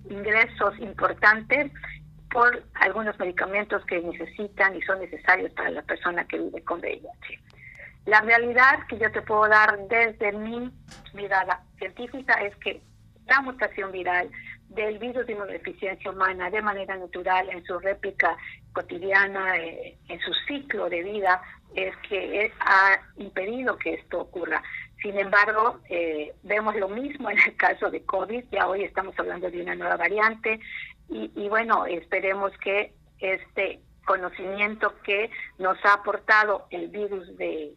ingresos 0.09 0.77
importantes 0.79 1.71
por 2.31 2.63
algunos 2.75 3.17
medicamentos 3.19 3.83
que 3.85 4.01
necesitan 4.01 4.75
y 4.75 4.81
son 4.81 4.99
necesarios 4.99 5.51
para 5.53 5.69
la 5.69 5.81
persona 5.81 6.25
que 6.25 6.37
vive 6.37 6.63
con 6.63 6.79
VIH. 6.79 7.39
La 8.05 8.21
realidad 8.21 8.87
que 8.87 8.97
yo 8.97 9.11
te 9.11 9.21
puedo 9.21 9.47
dar 9.47 9.77
desde 9.87 10.31
mi 10.31 10.71
mirada 11.13 11.61
científica 11.77 12.35
es 12.35 12.55
que 12.57 12.81
la 13.27 13.41
mutación 13.41 13.91
viral 13.91 14.29
del 14.69 14.97
virus 14.97 15.25
de 15.25 15.33
inmunodeficiencia 15.33 16.11
humana 16.11 16.49
de 16.49 16.61
manera 16.61 16.95
natural 16.97 17.49
en 17.49 17.63
su 17.65 17.77
réplica 17.79 18.37
cotidiana, 18.73 19.57
eh, 19.57 19.97
en 20.07 20.19
su 20.19 20.33
ciclo 20.47 20.89
de 20.89 21.03
vida, 21.03 21.41
es 21.75 21.95
que 22.09 22.51
ha 22.59 22.99
impedido 23.17 23.77
que 23.77 23.95
esto 23.95 24.21
ocurra. 24.21 24.61
Sin 25.01 25.17
embargo, 25.17 25.79
eh, 25.89 26.33
vemos 26.43 26.75
lo 26.75 26.89
mismo 26.89 27.29
en 27.29 27.37
el 27.39 27.55
caso 27.55 27.89
de 27.91 28.03
COVID, 28.03 28.45
ya 28.51 28.67
hoy 28.67 28.83
estamos 28.83 29.17
hablando 29.19 29.49
de 29.49 29.61
una 29.61 29.75
nueva 29.75 29.95
variante 29.95 30.59
y, 31.09 31.31
y 31.35 31.49
bueno, 31.49 31.85
esperemos 31.85 32.51
que 32.57 32.93
este 33.19 33.81
conocimiento 34.05 34.93
que 35.03 35.29
nos 35.57 35.77
ha 35.85 35.93
aportado 35.93 36.67
el 36.69 36.87
virus 36.87 37.35
de, 37.37 37.73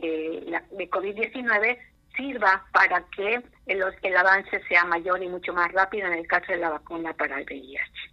de 0.00 0.90
COVID-19 0.90 1.78
sirva 2.16 2.66
para 2.72 3.04
que 3.16 3.42
el, 3.66 3.84
el 4.02 4.16
avance 4.16 4.60
sea 4.68 4.84
mayor 4.84 5.22
y 5.22 5.28
mucho 5.28 5.52
más 5.52 5.70
rápido 5.72 6.08
en 6.08 6.14
el 6.14 6.26
caso 6.26 6.52
de 6.52 6.58
la 6.58 6.70
vacuna 6.70 7.14
para 7.14 7.38
el 7.38 7.46
VIH. 7.46 8.07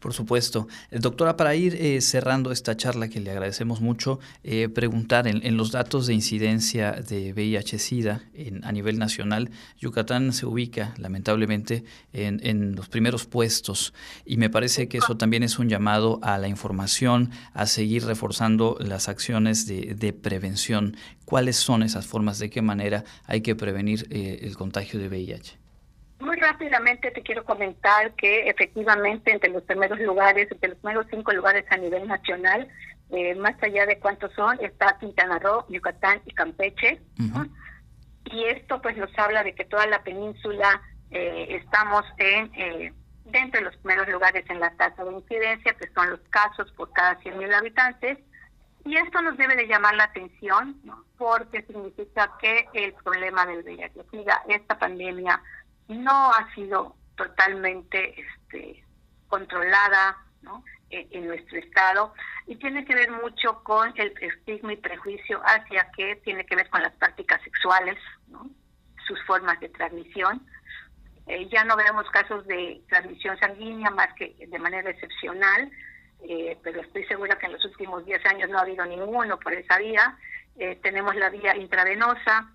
Por 0.00 0.12
supuesto. 0.12 0.68
Eh, 0.90 0.98
doctora, 1.00 1.36
para 1.36 1.54
ir 1.54 1.74
eh, 1.74 2.00
cerrando 2.00 2.52
esta 2.52 2.76
charla 2.76 3.08
que 3.08 3.20
le 3.20 3.30
agradecemos 3.30 3.80
mucho, 3.80 4.20
eh, 4.44 4.68
preguntar 4.68 5.26
en, 5.26 5.56
los 5.56 5.72
datos 5.72 6.06
de 6.06 6.14
incidencia 6.14 6.92
de 6.92 7.32
VIH-Sida 7.32 8.22
a 8.62 8.72
nivel 8.72 8.98
nacional, 8.98 9.50
Yucatán 9.78 10.32
se 10.32 10.46
ubica 10.46 10.94
lamentablemente 10.98 11.84
en, 12.12 12.76
los 12.76 12.88
primeros 12.88 13.26
puestos 13.26 13.94
y 14.24 14.36
me 14.36 14.50
parece 14.50 14.88
que 14.88 14.98
eso 14.98 15.16
también 15.16 15.42
es 15.42 15.58
un 15.58 15.68
llamado 15.68 16.20
a 16.22 16.38
la 16.38 16.48
información, 16.48 17.30
a 17.52 17.66
seguir 17.66 18.04
reforzando 18.04 18.76
las 18.80 19.08
acciones 19.08 19.66
de, 19.66 19.94
de 19.94 20.12
prevención. 20.12 20.96
¿Cuáles 21.24 21.56
son 21.56 21.82
esas 21.82 22.06
formas? 22.06 22.38
¿De 22.38 22.50
qué 22.50 22.62
manera 22.62 23.04
hay 23.24 23.40
que 23.40 23.56
prevenir 23.56 24.06
el 24.10 24.56
contagio 24.56 25.00
de 25.00 25.08
VIH? 25.08 25.65
Muy 26.18 26.36
rápidamente 26.36 27.10
te 27.10 27.22
quiero 27.22 27.44
comentar 27.44 28.12
que 28.14 28.48
efectivamente 28.48 29.32
entre 29.32 29.50
los 29.50 29.62
primeros 29.64 30.00
lugares, 30.00 30.50
entre 30.50 30.70
los 30.70 30.78
primeros 30.78 31.06
cinco 31.10 31.32
lugares 31.32 31.64
a 31.70 31.76
nivel 31.76 32.08
nacional, 32.08 32.68
eh, 33.10 33.34
más 33.34 33.54
allá 33.62 33.86
de 33.86 33.98
cuántos 33.98 34.32
son, 34.32 34.58
está 34.64 34.98
Quintana 34.98 35.38
Roo, 35.38 35.66
Yucatán 35.68 36.22
y 36.24 36.32
Campeche. 36.32 37.00
Y 38.24 38.44
esto 38.44 38.80
pues 38.80 38.96
nos 38.96 39.16
habla 39.18 39.44
de 39.44 39.54
que 39.54 39.64
toda 39.64 39.86
la 39.86 40.02
península 40.02 40.80
eh, 41.10 41.60
estamos 41.62 42.04
en 42.18 42.50
eh, 42.54 42.92
dentro 43.26 43.60
de 43.60 43.66
los 43.66 43.76
primeros 43.76 44.08
lugares 44.08 44.44
en 44.48 44.58
la 44.58 44.70
tasa 44.70 45.04
de 45.04 45.12
incidencia, 45.12 45.74
que 45.74 45.88
son 45.92 46.10
los 46.10 46.20
casos 46.30 46.72
por 46.72 46.92
cada 46.92 47.20
100.000 47.20 47.54
habitantes. 47.54 48.18
Y 48.84 48.96
esto 48.96 49.20
nos 49.20 49.36
debe 49.36 49.56
de 49.56 49.66
llamar 49.66 49.94
la 49.96 50.04
atención, 50.04 50.80
porque 51.18 51.62
significa 51.62 52.32
que 52.40 52.68
el 52.72 52.92
problema 52.94 53.44
del 53.44 53.64
VIH, 53.64 54.00
esta 54.48 54.78
pandemia 54.78 55.42
no 55.88 56.30
ha 56.30 56.52
sido 56.54 56.96
totalmente 57.16 58.20
este, 58.20 58.84
controlada 59.28 60.16
e, 60.90 61.08
en, 61.10 61.26
nuestro 61.26 61.58
estado 61.58 62.14
y 62.46 62.56
tiene 62.56 62.84
que 62.84 62.94
ver 62.94 63.10
mucho 63.10 63.62
con 63.64 63.92
el 63.96 64.14
estigma 64.20 64.72
y 64.72 64.76
prejuicio 64.76 65.40
hacia 65.44 65.90
que 65.96 66.16
tiene 66.16 66.46
que 66.46 66.54
ver 66.54 66.68
con 66.70 66.82
las 66.82 66.92
prácticas 66.94 67.42
sexuales, 67.42 67.96
sus 69.06 69.20
formas 69.24 69.58
de 69.60 69.68
transmisión. 69.70 70.46
Eh, 71.26 71.48
ya 71.48 71.64
no 71.64 71.76
vemos 71.76 72.08
casos 72.10 72.46
de 72.46 72.82
transmisión 72.88 73.36
sanguínea 73.38 73.90
más 73.90 74.12
que 74.14 74.36
de 74.46 74.58
manera 74.60 74.90
excepcional, 74.90 75.70
eh, 76.22 76.56
pero 76.62 76.80
estoy 76.80 77.04
segura 77.06 77.36
que 77.36 77.46
en 77.46 77.54
los 77.54 77.64
últimos 77.64 78.04
10 78.04 78.24
años 78.26 78.48
no 78.48 78.58
ha 78.58 78.62
habido 78.62 78.84
ninguno 78.84 79.38
por 79.40 79.52
esa 79.52 79.78
vía. 79.78 80.16
Eh, 80.56 80.78
tenemos 80.82 81.16
la 81.16 81.30
vía 81.30 81.56
intravenosa, 81.56 82.48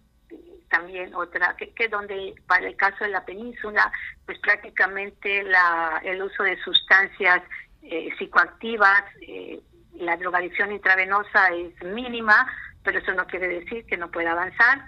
también 0.72 1.14
otra, 1.14 1.56
que, 1.58 1.74
que 1.74 1.88
donde 1.88 2.34
para 2.48 2.68
el 2.68 2.76
caso 2.76 3.04
de 3.04 3.12
la 3.12 3.24
península, 3.24 3.92
pues 4.26 4.40
prácticamente 4.40 5.44
la, 5.44 6.02
el 6.04 6.24
uso 6.24 6.42
de 6.42 6.58
sustancias 6.64 7.44
eh, 7.84 8.10
psicoactivas, 8.18 9.04
eh, 9.22 9.62
la 9.94 10.18
drogadicción 10.18 10.72
intravenosa 10.72 11.50
es 11.50 11.84
mínima, 11.84 12.48
pero 12.84 13.00
eso 13.00 13.14
no 13.14 13.28
quiere 13.28 13.48
decir 13.48 13.86
que 13.86 13.98
no 13.98 14.10
pueda 14.10 14.32
avanzar. 14.32 14.86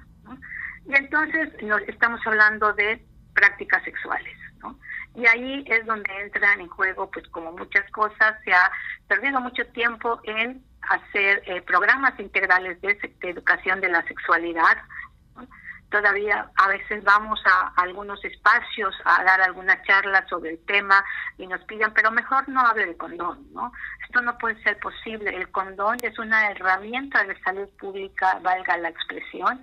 Y 0.87 0.95
entonces 0.95 1.49
nos 1.61 1.81
estamos 1.83 2.19
hablando 2.25 2.73
de 2.73 3.05
prácticas 3.33 3.83
sexuales. 3.83 4.37
¿no? 4.61 4.79
Y 5.15 5.25
ahí 5.27 5.63
es 5.67 5.85
donde 5.85 6.11
entran 6.21 6.61
en 6.61 6.67
juego, 6.67 7.11
pues 7.11 7.27
como 7.27 7.51
muchas 7.51 7.89
cosas, 7.91 8.35
se 8.43 8.53
ha 8.53 8.71
perdido 9.07 9.39
mucho 9.41 9.65
tiempo 9.67 10.19
en 10.23 10.63
hacer 10.89 11.43
eh, 11.45 11.61
programas 11.61 12.19
integrales 12.19 12.79
de, 12.81 12.95
de, 12.95 13.29
educación 13.29 13.79
de 13.81 13.89
la 13.89 14.03
sexualidad, 14.07 14.77
todavía 15.93 16.49
a 16.55 16.67
veces 16.69 17.03
vamos 17.03 17.39
a, 17.45 17.71
algunos 17.75 18.25
espacios 18.25 18.95
a 19.05 19.23
dar 19.23 19.41
alguna 19.41 19.79
charla 19.83 20.27
sobre 20.27 20.49
el 20.49 20.65
tema 20.65 21.05
y 21.37 21.45
nos 21.45 21.63
piden, 21.65 21.93
pero 21.93 22.09
mejor 22.09 22.49
no 22.49 22.61
hable 22.61 22.87
de 22.87 22.97
condón, 22.97 23.45
¿no? 23.53 23.71
Esto 24.03 24.19
no 24.21 24.35
puede 24.39 24.59
ser 24.63 24.79
posible. 24.79 25.29
El 25.35 25.51
condón 25.51 25.97
es 26.01 26.17
una 26.17 26.49
herramienta 26.49 27.23
de 27.25 27.39
salud 27.41 27.69
pública, 27.77 28.39
valga 28.41 28.75
la 28.77 28.89
expresión, 28.89 29.61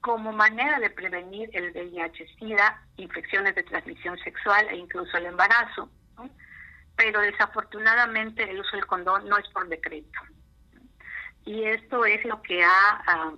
como 0.00 0.32
manera 0.32 0.80
de 0.80 0.88
prevenir 0.88 1.50
el 1.52 1.70
VIH-Sida, 1.72 2.82
infecciones 2.96 3.54
de 3.54 3.62
transmisión 3.64 4.16
sexual 4.20 4.66
e 4.70 4.76
incluso 4.76 5.18
el 5.18 5.26
embarazo. 5.26 5.90
Pero 6.96 7.20
desafortunadamente 7.20 8.50
el 8.50 8.58
uso 8.58 8.74
del 8.74 8.86
condón 8.86 9.28
no 9.28 9.36
es 9.36 9.46
por 9.50 9.68
decreto. 9.68 10.18
Y 11.44 11.64
esto 11.64 12.06
es 12.06 12.24
lo 12.24 12.40
que 12.40 12.64
ha... 12.64 13.02
Ah, 13.06 13.32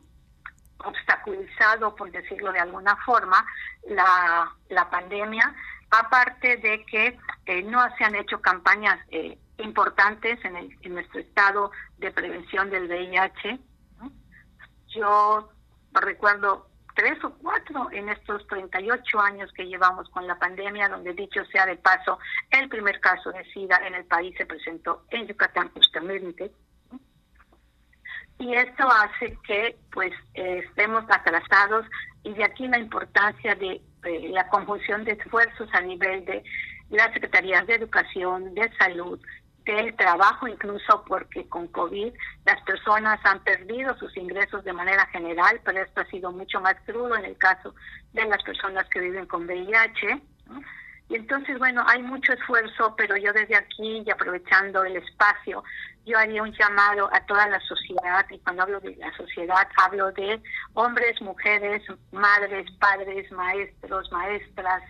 obstaculizado, 0.79 1.95
por 1.95 2.11
decirlo 2.11 2.53
de 2.53 2.61
alguna 2.61 2.97
forma, 3.05 3.45
la, 3.89 4.53
la 4.69 4.91
pandemia, 4.91 5.55
aparte 5.91 6.57
de 6.57 6.85
que 6.87 7.19
eh, 7.47 7.63
no 7.63 7.81
se 7.97 8.05
han 8.05 8.15
hecho 8.15 8.41
campañas 8.41 8.99
eh, 9.11 9.39
importantes 9.59 10.45
en, 10.45 10.57
el, 10.57 10.79
en 10.83 10.95
nuestro 10.95 11.21
estado 11.21 11.71
de 11.99 12.11
prevención 12.11 12.71
del 12.71 12.89
VIH. 12.89 13.59
Yo 14.89 15.51
recuerdo 15.93 16.69
tres 16.95 17.23
o 17.25 17.35
cuatro 17.35 17.89
en 17.93 18.09
estos 18.09 18.47
38 18.47 19.21
años 19.21 19.53
que 19.53 19.67
llevamos 19.67 20.09
con 20.11 20.27
la 20.27 20.39
pandemia, 20.39 20.89
donde 20.89 21.13
dicho 21.13 21.45
sea 21.47 21.67
de 21.67 21.77
paso, 21.77 22.19
el 22.51 22.69
primer 22.69 23.01
caso 23.01 23.31
de 23.33 23.45
SIDA 23.53 23.79
en 23.87 23.95
el 23.95 24.05
país 24.05 24.35
se 24.37 24.47
presentó 24.47 25.05
en 25.11 25.27
Yucatán 25.27 25.71
justamente 25.75 26.53
y 28.39 28.55
esto 28.55 28.89
hace 28.91 29.39
que 29.47 29.77
pues 29.93 30.13
eh, 30.35 30.65
estemos 30.67 31.05
atrasados 31.09 31.87
y 32.23 32.33
de 32.35 32.45
aquí 32.45 32.67
la 32.67 32.79
importancia 32.79 33.55
de 33.55 33.81
la 34.31 34.49
conjunción 34.49 35.05
de 35.05 35.13
esfuerzos 35.13 35.69
a 35.73 35.81
nivel 35.81 36.25
de 36.25 36.43
las 36.91 37.13
secretarías 37.13 37.67
de 37.67 37.75
educación, 37.75 38.55
de 38.55 38.71
salud, 38.77 39.19
del 39.65 39.95
trabajo, 39.97 40.47
incluso 40.47 41.05
porque 41.07 41.49
con 41.49 41.69
COVID 41.69 42.13
las 42.45 42.61
personas 42.63 43.19
han 43.25 43.43
perdido 43.43 43.97
sus 43.97 44.15
ingresos 44.17 44.63
de 44.65 44.73
manera 44.73 45.07
general, 45.07 45.61
pero 45.65 45.83
esto 45.83 46.03
ha 46.03 46.07
sido 46.07 46.33
mucho 46.33 46.61
más 46.61 46.75
crudo 46.85 47.17
en 47.17 47.25
el 47.25 47.37
caso 47.39 47.75
de 48.13 48.27
las 48.27 48.43
personas 48.43 48.87
que 48.91 49.01
viven 49.01 49.27
con 49.27 49.47
VIH. 49.47 50.21
Y 51.09 51.17
entonces, 51.17 51.59
bueno, 51.59 51.85
hay 51.87 52.03
mucho 52.03 52.33
esfuerzo, 52.33 52.95
pero 52.97 53.17
yo 53.17 53.33
desde 53.33 53.57
aquí 53.57 54.03
y 54.05 54.11
aprovechando 54.11 54.85
el 54.85 54.97
espacio, 54.97 55.63
yo 56.07 56.19
haría 56.19 56.43
un 56.43 56.53
llamado 56.53 57.09
a 57.13 57.25
toda 57.27 57.47
la 57.49 57.61
sociedad, 57.61 58.27
y 58.31 58.39
cuando 58.39 58.63
hablo 58.63 58.81
de 58.81 58.97
la 58.97 59.15
sociedad, 59.17 59.69
hablo 59.77 60.13
de 60.13 60.41
hombres, 60.75 61.21
mujeres, 61.21 61.83
madres, 62.13 62.71
padres, 62.79 63.31
maestros, 63.33 64.11
maestras, 64.13 64.83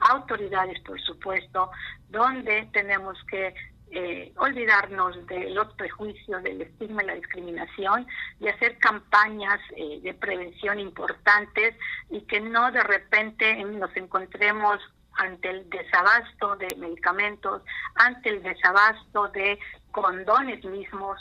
autoridades, 0.00 0.80
por 0.80 1.00
supuesto, 1.00 1.70
donde 2.08 2.68
tenemos 2.72 3.16
que 3.24 3.54
eh, 3.90 4.32
olvidarnos 4.38 5.24
de 5.26 5.50
los 5.50 5.72
prejuicios, 5.74 6.42
del 6.42 6.62
estigma 6.62 7.04
y 7.04 7.06
la 7.06 7.14
discriminación 7.14 8.06
y 8.40 8.48
hacer 8.48 8.76
campañas 8.78 9.60
eh, 9.76 10.00
de 10.02 10.14
prevención 10.14 10.80
importantes 10.80 11.76
y 12.10 12.22
que 12.22 12.40
no 12.40 12.72
de 12.72 12.82
repente 12.82 13.62
nos 13.64 13.96
encontremos 13.96 14.80
ante 15.16 15.50
el 15.50 15.68
desabasto 15.70 16.56
de 16.56 16.68
medicamentos, 16.76 17.62
ante 17.96 18.30
el 18.30 18.42
desabasto 18.42 19.28
de 19.28 19.58
condones 19.92 20.64
mismos 20.64 21.20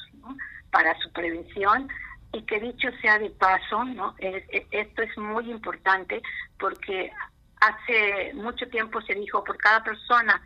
para 0.72 0.98
su 1.00 1.12
prevención 1.12 1.88
y 2.34 2.42
que 2.44 2.60
dicho 2.60 2.90
sea 3.02 3.20
de 3.20 3.30
paso, 3.30 3.84
¿no? 3.86 4.16
esto 4.20 5.02
es 5.04 5.18
muy 5.18 5.52
importante 5.52 6.22
porque 6.60 7.12
hace 7.62 8.34
mucho 8.34 8.68
tiempo 8.70 9.02
se 9.02 9.14
dijo 9.14 9.44
por 9.44 9.58
cada 9.58 9.84
persona 9.84 10.42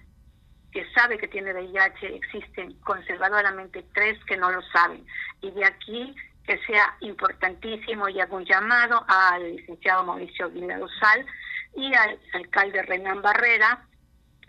que 0.71 0.85
sabe 0.91 1.17
que 1.17 1.29
tiene 1.29 1.53
VIH 1.53 2.15
existen 2.15 2.73
conservadoramente 2.81 3.85
tres 3.93 4.23
que 4.25 4.37
no 4.37 4.51
lo 4.51 4.61
saben 4.63 5.05
y 5.41 5.49
de 5.51 5.65
aquí 5.65 6.13
que 6.45 6.57
sea 6.65 6.95
importantísimo 7.01 8.07
y 8.09 8.19
hago 8.19 8.37
un 8.37 8.45
llamado 8.45 9.03
al 9.07 9.55
licenciado 9.55 10.03
Mauricio 10.03 10.45
Aguilera 10.45 10.79
Sal 10.99 11.25
y 11.77 11.93
al 11.93 12.19
alcalde 12.33 12.81
Renan 12.81 13.21
Barrera. 13.21 13.87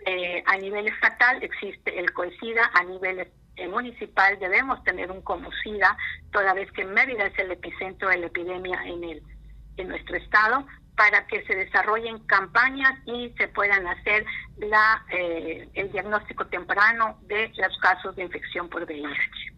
Eh, 0.06 0.42
a 0.46 0.56
nivel 0.56 0.88
estatal 0.88 1.42
existe 1.42 1.98
el 1.98 2.12
COESIDA, 2.12 2.70
a 2.72 2.84
nivel 2.84 3.28
municipal 3.66 4.38
debemos 4.38 4.82
tener 4.84 5.10
un 5.10 5.22
COMUSIDA, 5.22 5.96
toda 6.30 6.54
vez 6.54 6.70
que 6.72 6.84
Mérida 6.84 7.26
es 7.26 7.38
el 7.38 7.50
epicentro 7.50 8.08
de 8.08 8.18
la 8.18 8.26
epidemia 8.26 8.80
en, 8.84 9.02
el, 9.02 9.22
en 9.76 9.88
nuestro 9.88 10.16
estado, 10.16 10.64
para 10.96 11.26
que 11.26 11.44
se 11.44 11.54
desarrollen 11.54 12.18
campañas 12.26 12.92
y 13.06 13.32
se 13.36 13.48
puedan 13.48 13.86
hacer 13.86 14.24
la, 14.58 15.04
eh, 15.10 15.68
el 15.74 15.92
diagnóstico 15.92 16.46
temprano 16.46 17.18
de 17.22 17.52
los 17.56 17.78
casos 17.78 18.14
de 18.16 18.22
infección 18.22 18.68
por 18.68 18.84
VIH. 18.84 19.57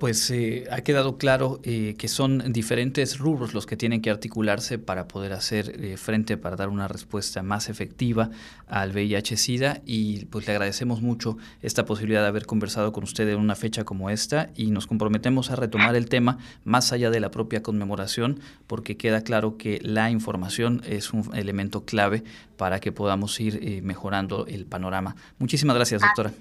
Pues 0.00 0.30
eh, 0.30 0.66
ha 0.70 0.80
quedado 0.80 1.18
claro 1.18 1.60
eh, 1.62 1.94
que 1.98 2.08
son 2.08 2.54
diferentes 2.54 3.18
rubros 3.18 3.52
los 3.52 3.66
que 3.66 3.76
tienen 3.76 4.00
que 4.00 4.08
articularse 4.08 4.78
para 4.78 5.06
poder 5.06 5.34
hacer 5.34 5.74
eh, 5.78 5.98
frente, 5.98 6.38
para 6.38 6.56
dar 6.56 6.70
una 6.70 6.88
respuesta 6.88 7.42
más 7.42 7.68
efectiva 7.68 8.30
al 8.66 8.92
VIH-Sida 8.92 9.82
y 9.84 10.24
pues 10.24 10.46
le 10.46 10.54
agradecemos 10.54 11.02
mucho 11.02 11.36
esta 11.60 11.84
posibilidad 11.84 12.22
de 12.22 12.28
haber 12.28 12.46
conversado 12.46 12.92
con 12.92 13.04
usted 13.04 13.28
en 13.28 13.38
una 13.38 13.56
fecha 13.56 13.84
como 13.84 14.08
esta 14.08 14.48
y 14.56 14.70
nos 14.70 14.86
comprometemos 14.86 15.50
a 15.50 15.56
retomar 15.56 15.94
el 15.94 16.08
tema 16.08 16.38
más 16.64 16.92
allá 16.92 17.10
de 17.10 17.20
la 17.20 17.30
propia 17.30 17.62
conmemoración 17.62 18.40
porque 18.66 18.96
queda 18.96 19.20
claro 19.20 19.58
que 19.58 19.80
la 19.82 20.10
información 20.10 20.80
es 20.86 21.12
un 21.12 21.30
elemento 21.36 21.84
clave 21.84 22.24
para 22.56 22.80
que 22.80 22.90
podamos 22.90 23.38
ir 23.38 23.82
mejorando 23.82 24.46
el 24.46 24.64
panorama. 24.64 25.14
Muchísimas 25.38 25.76
gracias, 25.76 26.00
doctora. 26.00 26.32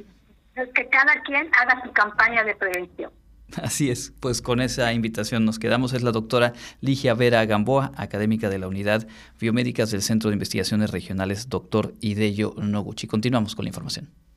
Que 0.56 0.88
cada 0.88 1.22
quien 1.24 1.50
haga 1.54 1.84
su 1.84 1.92
campaña 1.92 2.46
de 2.46 2.56
prevención. 2.56 3.12
Así 3.62 3.90
es, 3.90 4.14
pues 4.20 4.42
con 4.42 4.62
esa 4.62 4.94
invitación 4.94 5.46
nos 5.46 5.60
quedamos. 5.60 5.94
Es 5.94 6.04
la 6.04 6.12
doctora 6.12 6.54
Ligia 6.82 7.14
Vera 7.14 7.46
Gamboa, 7.46 7.92
académica 7.96 8.50
de 8.50 8.60
la 8.60 8.68
Unidad 8.68 9.08
Biomédicas 9.40 9.92
del 9.92 10.02
Centro 10.02 10.30
de 10.30 10.36
Investigaciones 10.36 10.92
Regionales, 10.92 11.50
doctor 11.50 11.94
Ideyo 12.02 12.54
Noguchi. 12.58 13.08
Continuamos 13.08 13.56
con 13.56 13.66
la 13.66 13.70
información. 13.70 14.10